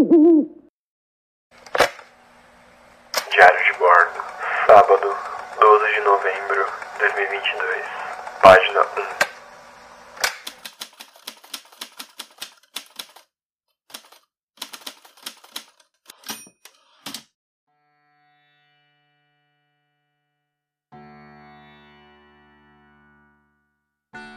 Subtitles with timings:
[0.00, 0.16] Diário
[3.64, 4.24] de bordo,
[4.66, 5.14] sábado,
[5.60, 6.64] 12 de novembro
[6.94, 7.84] de 2022,
[8.40, 8.84] página 1.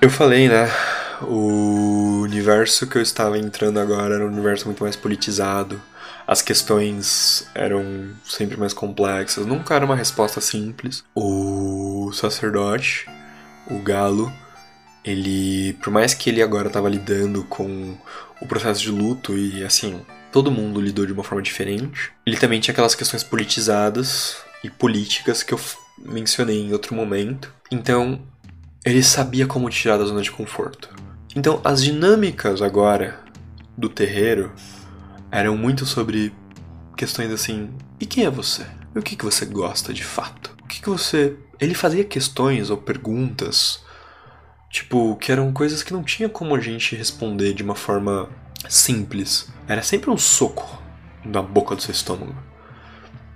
[0.02, 0.68] Eu falei, né?
[1.22, 1.93] O
[2.34, 5.80] universo que eu estava entrando agora era um universo muito mais politizado.
[6.26, 9.46] As questões eram sempre mais complexas.
[9.46, 11.04] Nunca era uma resposta simples.
[11.14, 13.06] O sacerdote,
[13.70, 14.32] o galo,
[15.04, 17.96] ele, por mais que ele agora estava lidando com
[18.42, 22.12] o processo de luto e assim, todo mundo lidou de uma forma diferente.
[22.26, 25.60] Ele também tinha aquelas questões politizadas e políticas que eu
[26.00, 27.54] mencionei em outro momento.
[27.70, 28.22] Então,
[28.84, 31.03] ele sabia como tirar da zona de conforto.
[31.36, 33.20] Então, as dinâmicas agora
[33.76, 34.52] do terreiro
[35.32, 36.34] eram muito sobre
[36.96, 38.66] questões assim: e quem é você?
[38.96, 40.56] E o que, que você gosta de fato?
[40.64, 41.36] O que, que você.
[41.60, 43.84] Ele fazia questões ou perguntas,
[44.70, 48.30] tipo, que eram coisas que não tinha como a gente responder de uma forma
[48.70, 49.50] simples.
[49.68, 50.82] Era sempre um soco
[51.26, 52.36] na boca do seu estômago.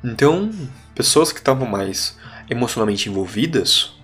[0.03, 0.51] Então,
[0.93, 2.17] pessoas que estavam mais
[2.49, 3.96] emocionalmente envolvidas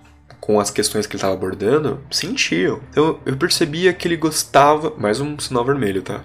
[0.44, 2.82] com as questões que ele estava abordando sentiam.
[2.90, 4.94] Então eu percebia que ele gostava.
[4.98, 6.22] Mais um sinal vermelho, tá?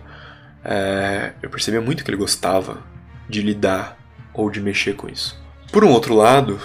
[0.65, 2.83] É, eu percebia muito que ele gostava
[3.29, 3.97] de lidar
[4.35, 5.41] ou de mexer com isso.
[5.71, 6.61] Por um outro lado,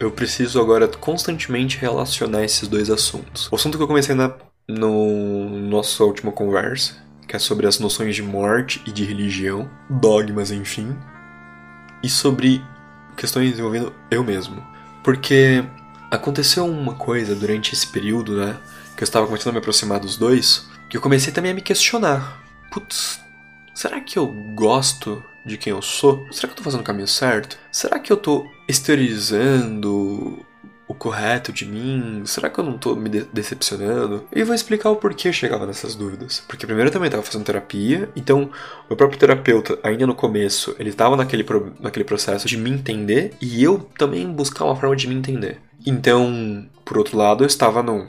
[0.00, 3.52] eu preciso agora constantemente relacionar esses dois assuntos.
[3.52, 4.32] O assunto que eu comecei na
[4.66, 6.96] no nossa última conversa,
[7.26, 10.96] que é sobre as noções de morte e de religião, dogmas, enfim,
[12.02, 12.62] e sobre
[13.18, 14.66] questões envolvendo eu mesmo.
[15.04, 15.62] Porque
[16.10, 18.56] Aconteceu uma coisa durante esse período, né?
[18.96, 21.60] Que eu estava começando a me aproximar dos dois, que eu comecei também a me
[21.60, 22.42] questionar.
[22.70, 23.20] Putz,
[23.74, 26.26] será que eu gosto de quem eu sou?
[26.32, 27.58] Será que eu tô fazendo o caminho certo?
[27.70, 30.44] Será que eu tô exteriorizando
[30.88, 32.22] o correto de mim?
[32.24, 34.24] Será que eu não tô me de decepcionando?
[34.34, 36.42] E vou explicar o porquê eu chegava nessas dúvidas.
[36.48, 38.50] Porque primeiro eu também estava fazendo terapia, então
[38.88, 43.34] o próprio terapeuta, ainda no começo, ele estava naquele, pro naquele processo de me entender
[43.40, 45.60] e eu também buscar uma forma de me entender.
[45.86, 48.06] Então, por outro lado, eu estava no,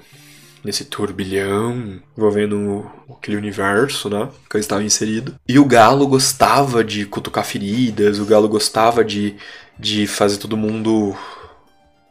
[0.63, 4.29] nesse turbilhão envolvendo aquele universo, né?
[4.50, 5.35] Que eu estava inserido.
[5.47, 9.35] E o Galo gostava de cutucar feridas, o Galo gostava de,
[9.78, 11.16] de fazer todo mundo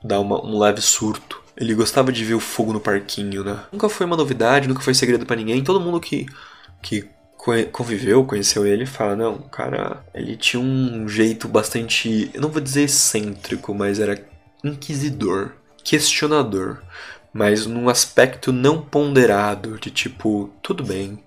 [0.02, 1.42] dar uma, um leve surto.
[1.56, 3.58] Ele gostava de ver o fogo no parquinho, né?
[3.72, 5.62] Nunca foi uma novidade, nunca foi segredo para ninguém.
[5.64, 6.26] Todo mundo que,
[6.80, 7.08] que
[7.72, 12.30] conviveu, conheceu ele, fala: não, cara, ele tinha um jeito bastante.
[12.32, 14.24] Eu não vou dizer excêntrico, mas era
[14.62, 16.78] inquisidor, questionador,
[17.32, 21.18] mas num aspecto não ponderado, de tipo, tudo bem,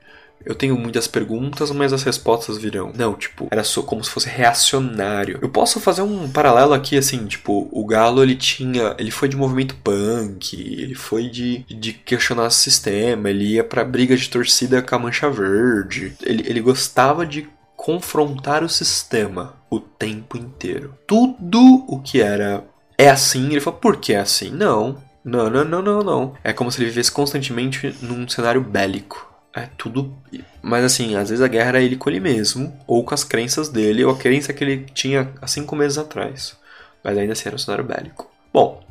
[0.46, 2.92] eu tenho muitas perguntas, mas as respostas virão.
[2.96, 5.40] Não, tipo, era só como se fosse reacionário.
[5.42, 8.96] Eu posso fazer um paralelo aqui, assim, tipo, o Galo ele tinha.
[8.98, 13.84] Ele foi de movimento punk, ele foi de, de questionar o sistema, ele ia pra
[13.84, 16.14] briga de torcida com a mancha verde.
[16.24, 20.96] Ele, ele gostava de confrontar o sistema o tempo inteiro.
[21.08, 22.64] Tudo o que era
[22.98, 23.50] é assim.
[23.50, 24.52] Ele fala, por que é assim?
[24.52, 26.34] Não, não, não, não, não, não.
[26.44, 29.31] É como se ele vivesse constantemente num cenário bélico.
[29.54, 30.16] É tudo.
[30.62, 33.70] Mas assim, às vezes a guerra era ele com ele mesmo, ou com as crenças
[33.70, 36.56] dele, ou a crença que ele tinha há cinco meses atrás.
[37.04, 38.30] Mas ainda assim era um cenário bélico.
[38.54, 38.84] Bom,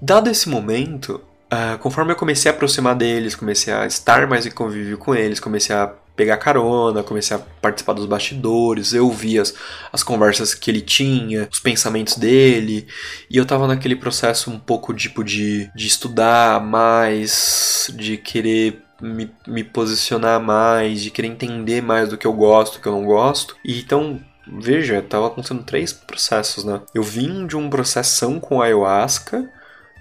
[0.00, 1.20] dado esse momento,
[1.52, 5.40] uh, conforme eu comecei a aproximar deles, comecei a estar mais em convívio com eles,
[5.40, 9.52] comecei a pegar carona, comecei a participar dos bastidores, eu via as,
[9.92, 12.88] as conversas que ele tinha, os pensamentos dele,
[13.30, 19.30] e eu tava naquele processo um pouco tipo de, de estudar mais, de querer me,
[19.46, 23.04] me posicionar mais, de querer entender mais do que eu gosto, do que eu não
[23.04, 23.56] gosto.
[23.64, 26.80] E então Veja, tava acontecendo três processos, né?
[26.94, 29.50] Eu vim de um processão com ayahuasca,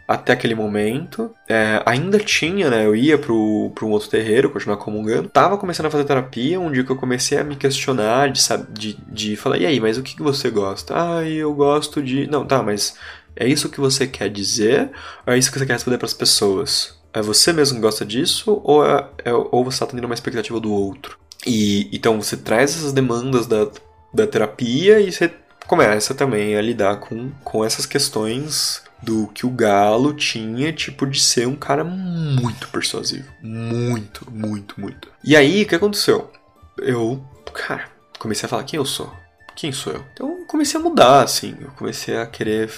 [0.08, 1.32] até aquele momento.
[1.50, 2.86] É, ainda tinha, né?
[2.86, 5.30] Eu ia pro, pro um outro terreiro, continuar comungando.
[5.30, 8.94] Tava começando a fazer terapia, um dia que eu comecei a me questionar, de, de,
[9.08, 10.94] de falar, e aí, mas o que, que você gosta?
[10.96, 12.28] Ah, eu gosto de.
[12.28, 12.96] Não, tá, mas
[13.36, 14.92] é isso que você quer dizer?
[15.26, 16.96] Ou é isso que você quer responder para as pessoas?
[17.16, 18.62] É você mesmo que gosta disso?
[18.62, 21.18] Ou, é, é, ou você tá tendo uma expectativa do outro?
[21.48, 23.70] E então você traz essas demandas da,
[24.14, 25.32] da terapia e você
[25.66, 31.22] começa também a lidar com, com essas questões do que o Galo tinha, tipo, de
[31.22, 33.32] ser um cara muito persuasivo.
[33.42, 35.10] Muito, muito, muito.
[35.24, 36.30] E aí, o que aconteceu?
[36.78, 37.24] Eu,
[37.54, 37.86] cara,
[38.20, 39.14] comecei a falar quem eu sou.
[39.56, 40.06] Quem sou eu?
[40.12, 41.56] Então eu comecei a mudar, assim.
[41.62, 42.70] Eu comecei a querer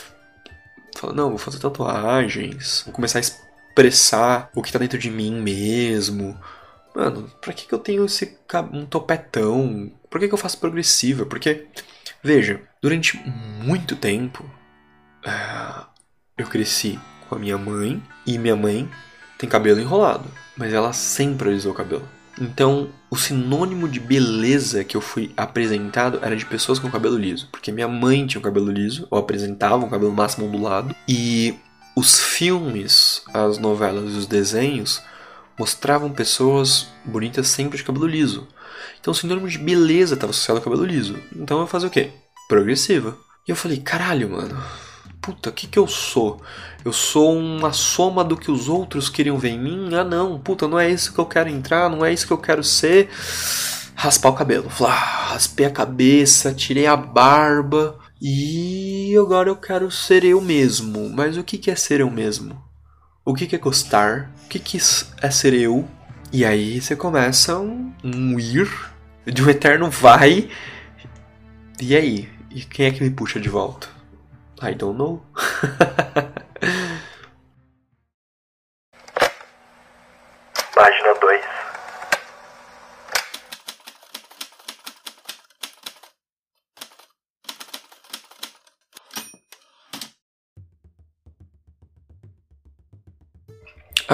[0.96, 3.47] falar, não, vou fazer tatuagens, vou começar a
[3.78, 6.38] expressar o que tá dentro de mim mesmo.
[6.96, 8.38] mano, pra que, que eu tenho esse
[8.74, 9.92] um topetão?
[10.10, 11.26] Por que, que eu faço progressiva?
[11.26, 11.68] Porque,
[12.24, 13.18] veja, durante
[13.64, 14.44] muito tempo
[15.26, 15.86] uh,
[16.38, 18.90] eu cresci com a minha mãe e minha mãe
[19.38, 22.08] tem cabelo enrolado, mas ela sempre alisou o cabelo.
[22.40, 27.48] Então, o sinônimo de beleza que eu fui apresentado era de pessoas com cabelo liso,
[27.52, 31.58] porque minha mãe tinha o cabelo liso, ou apresentava o cabelo máximo ondulado, e
[31.98, 35.02] os filmes, as novelas e os desenhos
[35.58, 38.48] mostravam pessoas bonitas sempre de cabelo liso.
[39.02, 41.18] Então o sinônimo de beleza estava associado ao cabelo liso.
[41.36, 42.12] Então eu fazia o quê?
[42.48, 43.18] Progressiva.
[43.48, 44.64] E eu falei, caralho, mano,
[45.20, 46.40] puta, o que que eu sou?
[46.86, 49.90] Eu sou uma soma do que os outros queriam ver em mim?
[49.96, 52.38] Ah não, puta, não é isso que eu quero entrar, não é isso que eu
[52.38, 53.10] quero ser.
[53.96, 54.70] Raspar o cabelo.
[54.70, 57.98] Flá, raspei a cabeça, tirei a barba.
[58.22, 61.10] E agora eu quero ser eu mesmo.
[61.10, 62.62] Mas o que que é ser eu mesmo?
[63.24, 64.32] O que que é gostar?
[64.46, 64.78] O que que
[65.22, 65.88] é ser eu?
[66.32, 68.70] E aí você começa um, um ir
[69.26, 70.50] de um eterno vai.
[71.80, 72.30] E aí?
[72.50, 73.88] E quem é que me puxa de volta?
[74.62, 75.24] I don't know.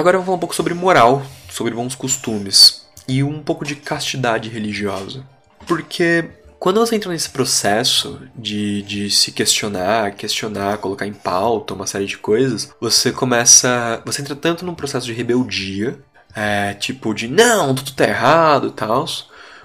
[0.04, 3.74] Agora eu vou falar um pouco sobre moral, sobre bons costumes e um pouco de
[3.74, 5.24] castidade religiosa.
[5.66, 6.26] Porque
[6.58, 12.04] quando você entra nesse processo de, de se questionar, questionar, colocar em pauta uma série
[12.04, 14.02] de coisas, você começa.
[14.04, 15.98] Você entra tanto num processo de rebeldia,
[16.36, 19.06] é, tipo de não, tudo tá errado e tal,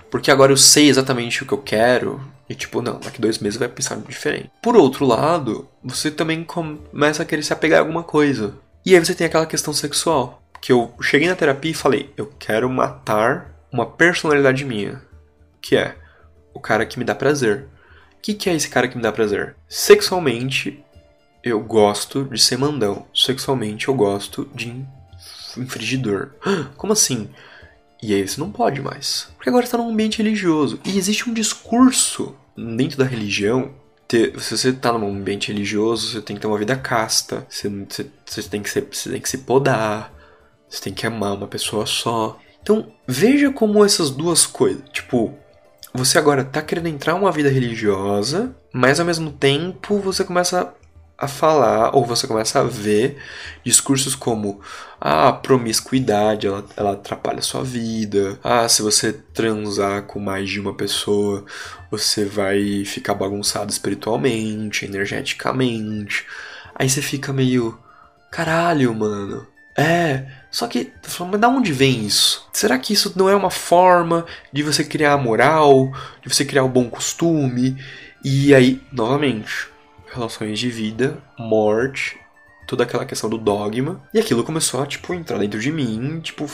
[0.10, 3.60] porque agora eu sei exatamente o que eu quero, e tipo, não, daqui dois meses
[3.60, 4.50] vai pensar diferente.
[4.62, 8.54] Por outro lado, você também começa a querer se apegar a alguma coisa.
[8.86, 10.42] E aí você tem aquela questão sexual.
[10.62, 15.02] Que eu cheguei na terapia e falei, eu quero matar uma personalidade minha.
[15.62, 15.96] Que é,
[16.54, 17.68] o cara que me dá prazer.
[18.18, 19.56] O que, que é esse cara que me dá prazer?
[19.68, 20.84] Sexualmente,
[21.44, 23.08] eu gosto de ser mandão.
[23.16, 24.86] Sexualmente, eu gosto de
[25.58, 26.32] infringidor.
[26.76, 27.30] Como assim?
[28.02, 29.30] E aí você não pode mais.
[29.36, 30.80] Porque agora está num ambiente religioso.
[30.86, 33.74] E existe um discurso dentro da religião.
[34.10, 37.46] Ter, se você está num ambiente religioso, você tem que ter uma vida casta.
[37.48, 40.12] Você, você, você, tem, que ser, você tem que se podar.
[40.68, 42.38] Você tem que amar uma pessoa só.
[42.62, 44.82] Então, veja como essas duas coisas.
[44.92, 45.38] Tipo,
[45.94, 50.74] você agora tá querendo entrar uma vida religiosa, mas ao mesmo tempo você começa
[51.20, 53.18] a falar, ou você começa a ver
[53.64, 54.62] discursos como
[55.02, 60.50] ah, a promiscuidade ela, ela atrapalha a sua vida, ah, se você transar com mais
[60.50, 61.44] de uma pessoa,
[61.92, 66.26] você vai ficar bagunçado espiritualmente, energeticamente.
[66.74, 67.78] Aí você fica meio,
[68.32, 69.46] caralho, mano.
[69.78, 70.92] É, só que,
[71.30, 72.48] mas da onde vem isso?
[72.54, 75.92] Será que isso não é uma forma de você criar a moral,
[76.22, 77.78] de você criar o bom costume?
[78.24, 79.68] E aí, novamente,
[80.12, 82.18] relações de vida, morte,
[82.68, 84.02] toda aquela questão do dogma.
[84.14, 86.46] E aquilo começou a, tipo, entrar dentro de mim, tipo.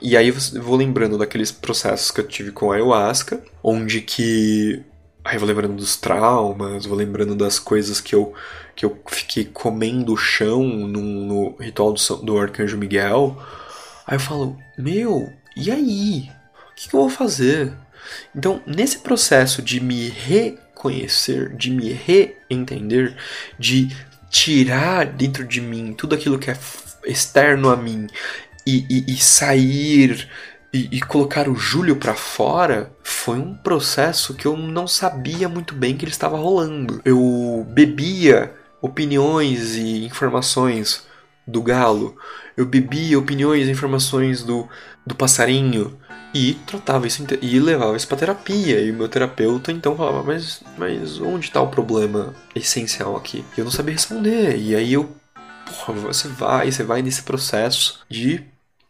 [0.00, 4.82] E aí eu vou lembrando daqueles processos que eu tive com a ayahuasca, onde que.
[5.24, 8.32] Aí eu vou lembrando dos traumas, vou lembrando das coisas que eu
[8.76, 13.36] que eu fiquei comendo o chão no, no ritual do, do Arcanjo Miguel.
[14.06, 16.30] Aí eu falo, meu, e aí?
[16.70, 17.72] O que, que eu vou fazer?
[18.34, 20.08] Então, nesse processo de me
[20.76, 23.16] reconhecer, de me reentender,
[23.58, 23.88] de
[24.28, 26.58] tirar dentro de mim tudo aquilo que é
[27.06, 28.06] externo a mim
[28.66, 30.28] e, e, e sair
[30.72, 35.74] e, e, colocar o Júlio para fora foi um processo que eu não sabia muito
[35.74, 37.00] bem que ele estava rolando.
[37.04, 38.52] Eu bebia
[38.82, 41.06] opiniões e informações
[41.46, 42.16] do galo,
[42.56, 44.68] eu bebia opiniões e informações do,
[45.06, 45.96] do passarinho
[46.36, 48.80] e tratava isso e levava isso para terapia.
[48.80, 53.42] E o meu terapeuta então falava: Mas, mas onde está o problema essencial aqui?
[53.56, 54.58] Eu não sabia responder.
[54.58, 55.10] E aí eu,
[55.64, 58.44] porra, você vai, você vai nesse processo de,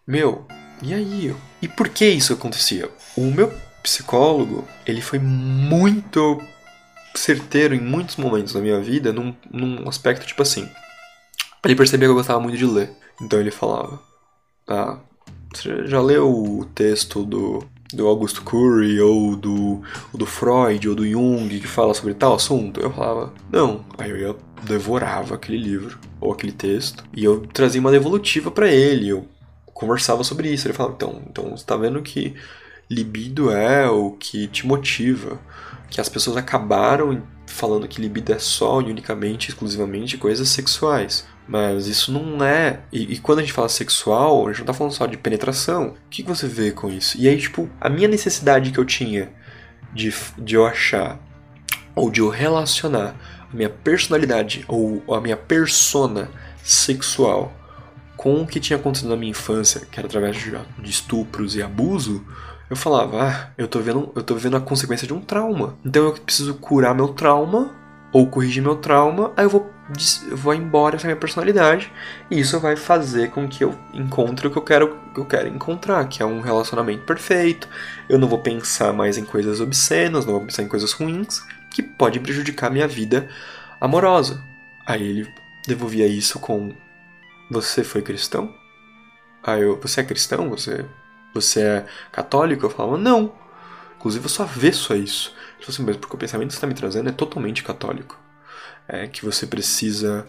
[0.05, 0.45] meu,
[0.83, 1.37] e aí?
[1.63, 2.91] E por que isso acontecia?
[3.17, 6.43] O meu psicólogo, ele foi muito
[7.15, 10.69] certeiro em muitos momentos da minha vida num, num aspecto tipo assim.
[11.65, 12.91] Ele percebia que eu gostava muito de ler.
[13.23, 14.03] Então ele falava:
[14.67, 14.99] Ah,
[15.57, 19.83] você já leu o texto do, do Augusto Curry ou do,
[20.13, 22.81] ou do Freud ou do Jung que fala sobre tal assunto?
[22.81, 23.85] Eu falava: Não.
[23.99, 29.09] Aí eu devorava aquele livro ou aquele texto e eu trazia uma devolutiva para ele.
[29.09, 29.27] Eu
[29.67, 30.67] conversava sobre isso.
[30.67, 32.35] Ele falava: Então, então você tá vendo que
[32.89, 35.41] libido é o que te motiva
[35.91, 41.27] que as pessoas acabaram falando que libido é só e unicamente, exclusivamente coisas sexuais.
[41.49, 42.81] Mas isso não é.
[42.93, 45.89] E, e, quando a gente fala sexual, a gente não tá falando só de penetração.
[45.89, 47.17] O que, você vê com isso?
[47.19, 49.31] E aí, tipo, a minha necessidade que eu tinha
[49.93, 51.19] de, de eu achar
[51.95, 53.15] ou de eu relacionar
[53.53, 56.29] a minha personalidade ou a minha persona
[56.63, 57.53] sexual
[58.17, 61.63] com o que tinha acontecido na minha infância, que era através de, de estupros e
[61.63, 62.25] abuso,
[62.69, 65.77] eu falava, ah, eu tô vendo, eu tô vendo a consequência de um trauma.
[65.85, 67.75] Então eu preciso curar meu trauma
[68.13, 69.71] ou corrigir meu trauma, aí eu vou,
[70.33, 71.93] vou embora essa minha personalidade
[72.31, 75.49] e isso vai fazer com que eu encontre o que eu quero, que eu quero
[75.49, 77.69] encontrar, que é um relacionamento perfeito.
[78.09, 81.41] Eu não vou pensar mais em coisas obscenas, não vou pensar em coisas ruins
[81.71, 83.29] que podem prejudicar minha vida
[83.81, 84.43] amorosa.
[84.87, 85.35] Aí ele
[85.67, 86.75] devolvia isso com
[87.51, 88.53] você foi cristão?
[89.43, 90.51] Aí eu, você é cristão?
[90.51, 90.85] Você
[91.33, 92.65] você é católico?
[92.65, 93.33] Eu falava, não.
[93.99, 95.35] Inclusive eu sou avesso a isso.
[95.61, 98.19] Falou assim, mas porque o pensamento que está me trazendo é totalmente católico.
[98.89, 100.27] É que você precisa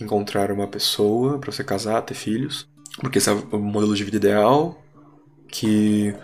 [0.00, 2.68] encontrar uma pessoa para você casar, ter filhos,
[3.00, 4.80] porque esse é o modelo de vida ideal,
[5.48, 6.14] que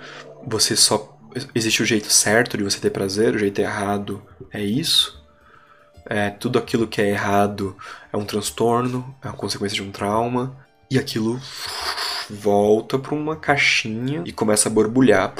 [0.46, 1.18] você só
[1.54, 5.20] existe o jeito certo de você ter prazer, o jeito errado é isso.
[6.06, 7.76] É, tudo aquilo que é errado
[8.12, 10.56] é um transtorno, é uma consequência de um trauma,
[10.90, 11.40] e aquilo
[12.28, 15.34] volta para uma caixinha e começa a borbulhar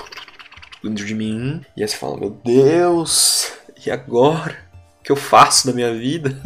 [0.83, 1.65] dentro de mim.
[1.77, 3.53] E aí você fala: Meu Deus,
[3.85, 4.70] e agora?
[5.11, 6.41] Que eu faço da minha vida?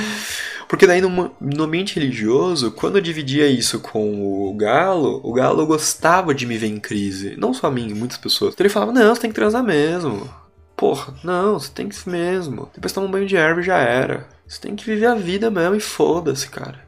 [0.66, 5.66] Porque daí no, no, ambiente religioso, quando eu dividia isso com o Galo, o Galo
[5.66, 7.36] gostava de me ver em crise.
[7.36, 8.54] Não só a mim, muitas pessoas.
[8.54, 10.30] Então ele falava, não, você tem que transar mesmo.
[10.74, 12.70] Porra, não, você tem que mesmo.
[12.74, 14.26] Depois toma um banho de erva e já era.
[14.48, 16.80] Você tem que viver a vida mesmo e foda-se, cara.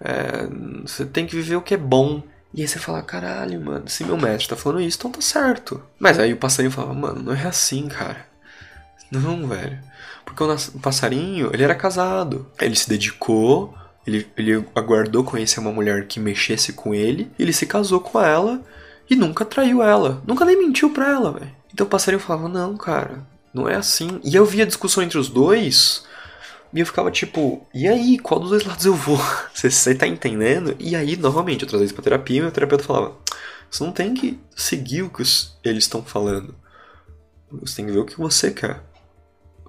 [0.00, 0.46] É,
[0.86, 2.22] você tem que viver o que é bom.
[2.54, 5.82] E aí você fala, caralho, mano, se meu mestre tá falando isso, então tá certo.
[5.98, 8.28] Mas aí o passarinho falava, mano, não é assim, cara.
[9.10, 9.87] Não, velho.
[10.28, 12.46] Porque o passarinho, ele era casado.
[12.60, 13.74] Ele se dedicou,
[14.06, 18.60] ele, ele aguardou conhecer uma mulher que mexesse com ele, ele se casou com ela
[19.08, 20.22] e nunca traiu ela.
[20.26, 21.50] Nunca nem mentiu pra ela, velho.
[21.72, 24.20] Então o passarinho falava, não, cara, não é assim.
[24.22, 26.06] E eu via a discussão entre os dois
[26.72, 29.18] e eu ficava tipo, e aí, qual dos dois lados eu vou?
[29.54, 30.76] Você, você tá entendendo?
[30.78, 33.16] E aí, novamente, eu trazia isso pra terapia e meu terapeuta falava:
[33.70, 36.54] Você não tem que seguir o que os, eles estão falando.
[37.50, 38.82] Você tem que ver o que você quer.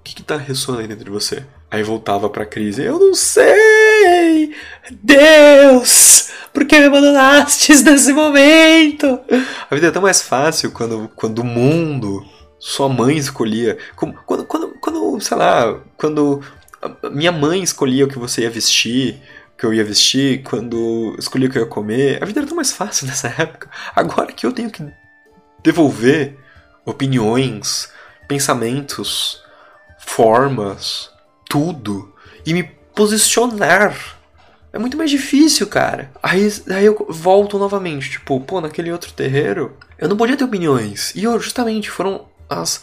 [0.10, 1.46] O que, que tá ressonando dentro de você?
[1.70, 4.56] Aí voltava pra crise: Eu não sei!
[4.90, 6.32] Deus!
[6.52, 9.20] Por que me abandonastes nesse momento?
[9.70, 12.26] A vida é tão mais fácil quando, quando o mundo
[12.58, 13.78] sua mãe escolhia.
[13.96, 14.46] Quando, quando,
[14.82, 16.42] quando, sei lá, quando
[17.12, 19.22] minha mãe escolhia o que você ia vestir,
[19.56, 22.18] que eu ia vestir, quando escolhia o que eu ia comer.
[22.20, 23.70] A vida era tão mais fácil nessa época.
[23.96, 24.84] Agora que eu tenho que
[25.62, 26.36] devolver
[26.84, 27.94] opiniões,
[28.28, 29.48] pensamentos,
[30.00, 31.10] formas,
[31.48, 32.14] tudo
[32.46, 33.96] e me posicionar.
[34.72, 36.12] É muito mais difícil, cara.
[36.22, 41.14] Aí, aí eu volto novamente, tipo, pô, naquele outro terreiro, eu não podia ter opiniões.
[41.16, 42.82] E eu, justamente, foram as,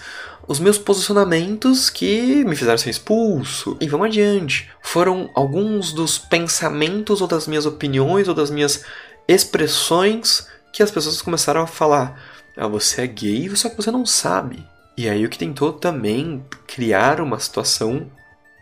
[0.49, 3.77] os meus posicionamentos que me fizeram ser expulso.
[3.81, 4.69] E vamos adiante.
[4.83, 8.85] Foram alguns dos pensamentos ou das minhas opiniões ou das minhas
[9.29, 12.21] expressões que as pessoas começaram a falar.
[12.57, 14.67] Ah, você é gay, só que você não sabe.
[14.97, 18.11] E aí o que tentou também criar uma situação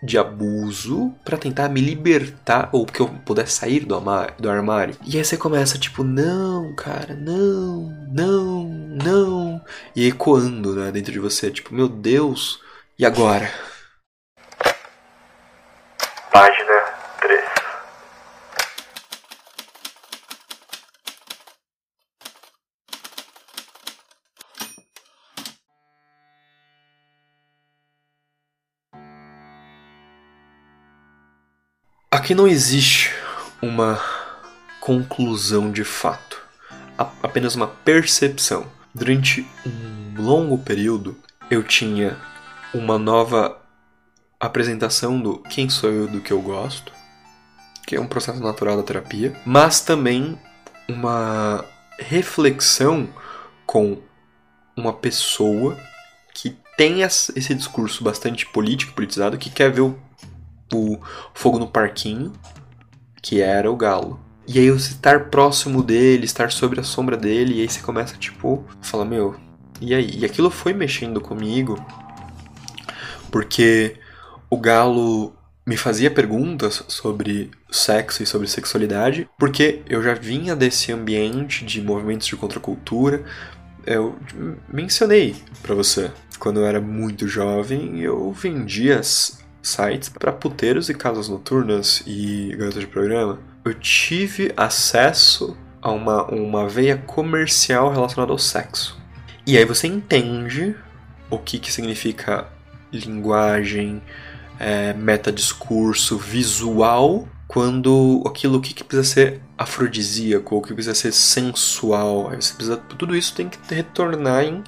[0.03, 3.99] de abuso para tentar me libertar ou que eu pudesse sair do,
[4.38, 4.97] do armário.
[5.07, 9.64] E aí você começa tipo, não, cara, não, não, não.
[9.95, 12.61] E ecoando né, dentro de você, tipo, meu Deus,
[12.99, 13.50] e agora?
[16.31, 16.84] Página
[32.25, 33.12] Aqui não existe
[33.61, 34.02] uma
[34.81, 36.40] conclusão de fato,
[37.23, 38.66] apenas uma percepção.
[38.95, 41.19] Durante um longo período,
[41.50, 42.16] eu tinha
[42.73, 43.61] uma nova
[44.40, 46.95] apresentação do quem sou eu, do que eu gosto,
[47.87, 50.40] que é um processo natural da terapia, mas também
[50.88, 51.62] uma
[51.99, 53.07] reflexão
[53.66, 53.99] com
[54.75, 55.78] uma pessoa
[56.33, 59.99] que tem esse discurso bastante político, politizado, que quer ver o
[60.73, 60.99] o
[61.33, 62.33] fogo no parquinho,
[63.23, 64.21] que era o galo.
[64.47, 68.16] E aí você estar próximo dele, estar sobre a sombra dele, e aí você começa,
[68.16, 69.35] tipo, falar, meu,
[69.80, 70.18] e aí?
[70.18, 71.83] E aquilo foi mexendo comigo,
[73.30, 73.97] porque
[74.50, 75.35] o galo
[75.66, 81.80] me fazia perguntas sobre sexo e sobre sexualidade, porque eu já vinha desse ambiente de
[81.80, 83.25] movimentos de contracultura,
[83.87, 84.16] eu
[84.73, 86.11] mencionei para você.
[86.38, 89.00] Quando eu era muito jovem, eu vendia
[89.64, 93.38] sites para puteiros e casas noturnas e garotas de programa.
[93.64, 99.02] Eu tive acesso a uma, uma veia comercial relacionada ao sexo.
[99.47, 100.76] E aí você entende
[101.30, 102.47] o que, que significa
[102.92, 104.02] linguagem,
[104.59, 112.30] é, metadiscurso, visual, quando aquilo que, que precisa ser afrodisíaco, o que precisa ser sensual,
[112.30, 114.62] aí você precisa, tudo isso tem que retornar em,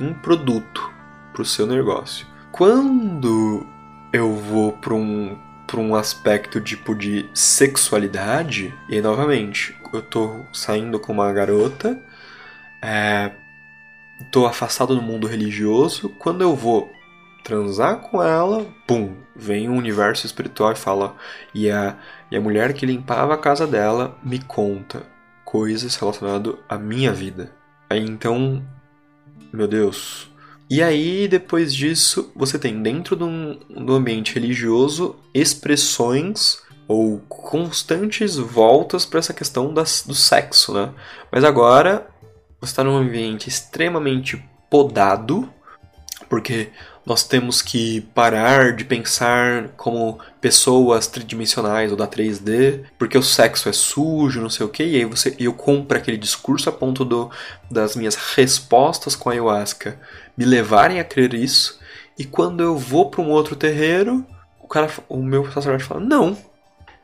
[0.00, 0.90] em produto
[1.32, 2.26] para o seu negócio.
[2.52, 3.66] Quando
[4.12, 10.98] eu vou para um para um aspecto tipo de sexualidade e novamente eu tô saindo
[10.98, 11.96] com uma garota
[12.82, 13.30] é,
[14.32, 16.92] tô afastado do mundo religioso quando eu vou
[17.42, 21.16] transar com ela, pum, vem um universo espiritual e fala.
[21.54, 21.96] E a,
[22.30, 25.02] e a mulher que limpava a casa dela me conta
[25.44, 27.52] coisas relacionadas à minha vida.
[27.88, 28.62] Aí então,
[29.52, 30.29] meu Deus.
[30.70, 39.04] E aí, depois disso, você tem dentro do, do ambiente religioso expressões ou constantes voltas
[39.04, 40.92] para essa questão das, do sexo, né?
[41.30, 42.06] Mas agora
[42.60, 45.52] você está num ambiente extremamente podado,
[46.28, 46.68] porque
[47.04, 53.68] nós temos que parar de pensar como pessoas tridimensionais ou da 3D, porque o sexo
[53.68, 57.04] é sujo, não sei o que, e aí você, eu compro aquele discurso a ponto
[57.04, 57.28] do,
[57.68, 59.98] das minhas respostas com a ayahuasca
[60.40, 61.78] me levarem a crer isso,
[62.18, 64.26] e quando eu vou para um outro terreiro,
[64.58, 66.34] o cara, o meu sacerdote fala: "Não,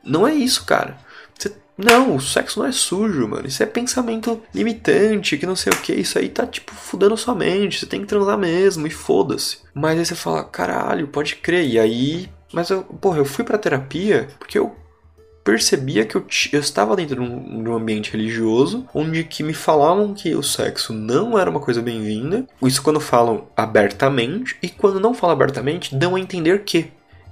[0.03, 0.97] não é isso, cara.
[1.39, 3.47] Você não, o sexo não é sujo, mano.
[3.47, 5.93] Isso é pensamento limitante, que não sei o que.
[5.93, 7.79] Isso aí tá, tipo, fudendo sua mente.
[7.79, 9.59] Você tem que transar mesmo e foda-se.
[9.75, 11.67] Mas aí você fala, caralho, pode crer.
[11.69, 12.31] E aí.
[12.53, 14.75] Mas eu, porra, eu fui pra terapia porque eu
[15.47, 19.55] percebia que eu, eu estava dentro de um, de um, ambiente religioso onde que me
[19.55, 22.45] falavam que o sexo não era uma coisa bem-vinda.
[22.61, 26.91] Isso quando falam abertamente e quando não falam abertamente dão a entender que.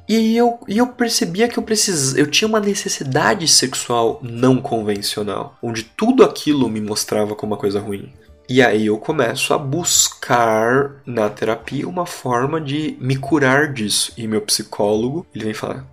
[0.08, 5.58] E eu, e eu percebia que eu precis, eu tinha uma necessidade sexual não convencional,
[5.62, 8.12] onde tudo aquilo me mostrava como uma coisa ruim.
[8.48, 14.12] E aí eu começo a buscar na terapia uma forma de me curar disso.
[14.16, 15.86] E meu psicólogo, ele vem falar: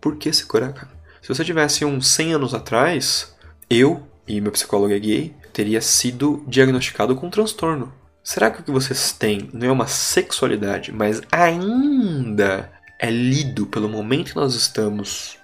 [0.00, 0.90] Por que se curar, cara?
[1.20, 3.34] Se você tivesse uns 100 anos atrás,
[3.68, 7.92] eu e meu psicólogo é gay, teria sido diagnosticado com um transtorno.
[8.22, 13.88] Será que o que vocês têm não é uma sexualidade, mas ainda é lido pelo
[13.88, 15.38] momento que nós estamos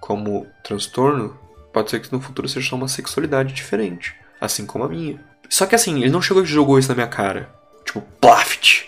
[0.00, 1.38] como transtorno?
[1.72, 5.20] Pode ser que no futuro seja só uma sexualidade diferente, assim como a minha.
[5.48, 7.50] Só que assim, ele não chegou e jogou isso na minha cara.
[7.84, 8.86] Tipo, plaft!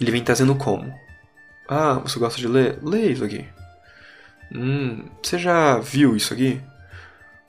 [0.00, 0.92] Ele vem trazendo como?
[1.68, 2.78] Ah, você gosta de ler?
[2.82, 3.46] Lê isso aqui.
[4.54, 6.60] Hum, você já viu isso aqui?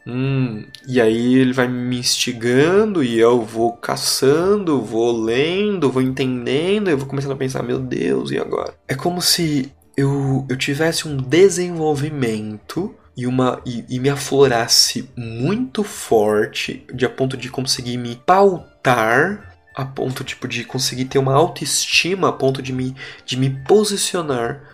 [0.05, 6.89] Hum, e aí ele vai me instigando e eu vou caçando, vou lendo, vou entendendo,
[6.89, 8.73] eu vou começando a pensar, meu Deus, e agora?
[8.87, 15.83] É como se eu, eu tivesse um desenvolvimento e, uma, e, e me aflorasse muito
[15.83, 21.33] forte, de a ponto de conseguir me pautar, a ponto tipo, de conseguir ter uma
[21.33, 22.93] autoestima, a ponto de me,
[23.25, 24.72] de me posicionar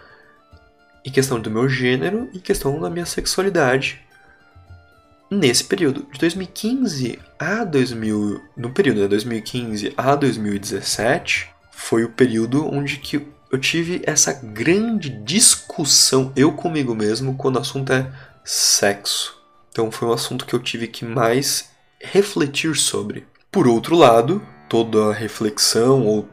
[1.09, 4.01] em questão do meu gênero e questão da minha sexualidade
[5.29, 12.67] nesse período, de 2015 a 2000, no período de 2015 a 2017, foi o período
[12.67, 18.11] onde que eu tive essa grande discussão eu comigo mesmo quando o assunto é
[18.43, 19.37] sexo.
[19.71, 21.69] Então foi um assunto que eu tive que mais
[21.99, 23.25] refletir sobre.
[23.51, 26.27] Por outro lado, toda reflexão ou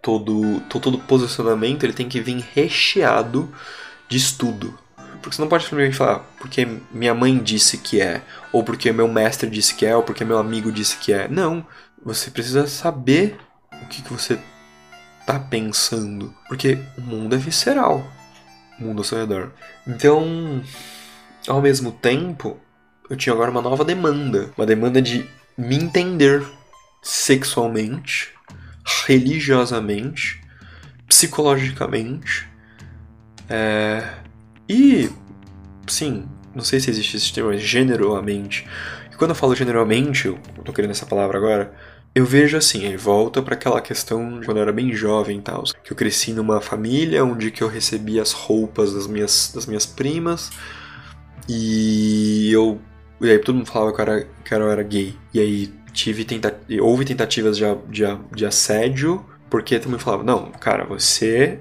[0.00, 3.52] todo, todo posicionamento ele tem que vir recheado
[4.12, 4.78] de estudo.
[5.22, 8.20] Porque você não pode simplesmente falar porque minha mãe disse que é,
[8.52, 11.28] ou porque meu mestre disse que é, ou porque meu amigo disse que é.
[11.28, 11.66] Não.
[12.04, 13.38] Você precisa saber
[13.72, 14.38] o que, que você
[15.24, 16.34] tá pensando.
[16.48, 18.04] Porque o mundo é visceral.
[18.78, 19.52] O mundo ao seu redor.
[19.86, 20.62] Então,
[21.48, 22.60] ao mesmo tempo,
[23.08, 24.50] eu tinha agora uma nova demanda.
[24.58, 26.44] Uma demanda de me entender
[27.00, 28.30] sexualmente,
[29.06, 30.42] religiosamente,
[31.06, 32.51] psicologicamente.
[33.52, 34.02] É,
[34.66, 35.10] e,
[35.86, 38.66] sim, não sei se existe esse termo, generalmente.
[39.12, 41.74] E quando eu falo generalmente, eu tô querendo essa palavra agora,
[42.14, 45.42] eu vejo assim, aí volta para aquela questão de quando eu era bem jovem e
[45.42, 49.66] tal, que eu cresci numa família onde que eu recebia as roupas das minhas, das
[49.66, 50.50] minhas primas
[51.48, 52.80] e eu
[53.20, 55.14] e aí todo mundo falava que eu era, que eu era gay.
[55.32, 60.84] E aí tive tenta houve tentativas de, de, de assédio, porque mundo falava, não, cara,
[60.84, 61.60] você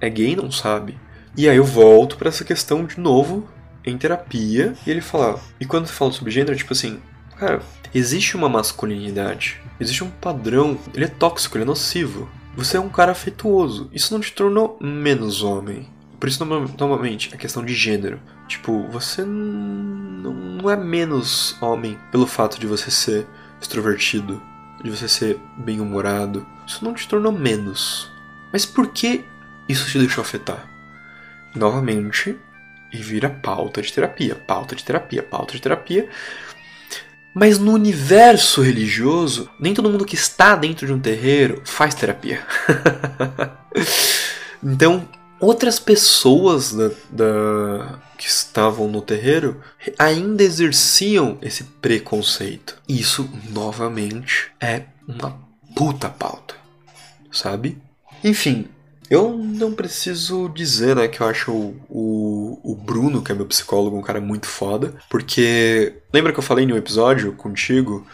[0.00, 0.98] é gay não sabe.
[1.36, 3.48] E aí eu volto para essa questão de novo
[3.84, 5.40] em terapia e ele fala.
[5.58, 7.00] E quando você fala sobre gênero, tipo assim,
[7.42, 7.60] Cara,
[7.92, 12.30] existe uma masculinidade, existe um padrão, ele é tóxico, ele é nocivo.
[12.54, 13.90] Você é um cara afetuoso.
[13.92, 15.88] Isso não te tornou menos homem.
[16.20, 16.44] Por isso,
[16.78, 18.20] novamente, a questão de gênero.
[18.46, 23.26] Tipo, você não é menos homem pelo fato de você ser
[23.60, 24.40] extrovertido,
[24.84, 26.46] de você ser bem-humorado.
[26.64, 28.08] Isso não te tornou menos.
[28.52, 29.24] Mas por que
[29.68, 30.71] isso te deixou afetar?
[31.54, 32.36] Novamente,
[32.92, 36.08] e vira pauta de terapia, pauta de terapia, pauta de terapia.
[37.34, 42.46] Mas no universo religioso, nem todo mundo que está dentro de um terreiro faz terapia.
[44.62, 45.08] então,
[45.40, 49.62] outras pessoas da, da, que estavam no terreiro
[49.98, 52.76] ainda exerciam esse preconceito.
[52.86, 55.40] Isso, novamente, é uma
[55.74, 56.54] puta pauta,
[57.32, 57.78] sabe?
[58.22, 58.68] Enfim,
[59.12, 63.44] eu não preciso dizer, né, que eu acho o, o, o, Bruno, que é meu
[63.44, 68.06] psicólogo, um cara muito foda, porque lembra que eu falei em um episódio contigo,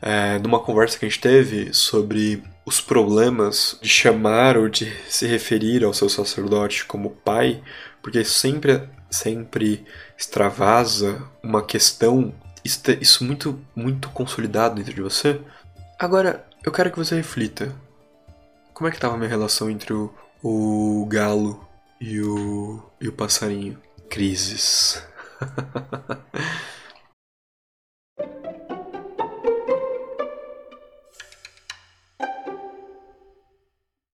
[0.00, 5.26] é, numa conversa que a gente teve sobre os problemas de chamar ou de se
[5.26, 7.62] referir ao seu sacerdote como pai,
[8.00, 9.84] porque sempre, sempre
[10.16, 12.32] extravasa uma questão,
[12.64, 15.38] isso muito, muito consolidado dentro de você.
[15.98, 17.70] Agora, eu quero que você reflita.
[18.72, 21.66] Como é que estava a minha relação entre o, o galo
[22.00, 23.78] e o, e o passarinho.
[24.08, 25.02] Crises.